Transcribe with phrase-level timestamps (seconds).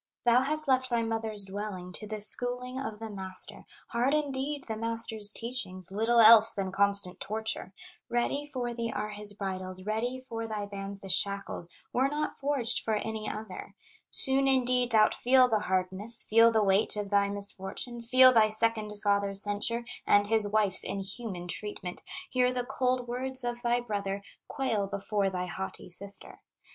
[0.25, 4.75] Thou hast left thy mother's dwelling, To the schooling of the master; Hard indeed the
[4.75, 7.71] master's teachings, Little else than constant torture;
[8.09, 12.83] Ready for thee are his bridles, Ready for thy hands the shackles, Were not forged
[12.83, 13.75] for any other;
[14.09, 18.91] Soon, indeed, thou'lt feel the hardness, Feel the weight of thy misfortune, Feel thy second
[19.03, 24.87] father's censure, And his wife's inhuman treatment, Hear the cold words of thy brother, Quail
[24.87, 26.39] before thy haughty sister.